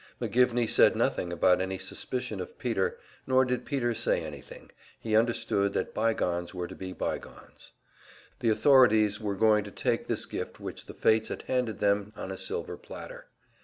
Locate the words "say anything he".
3.93-5.15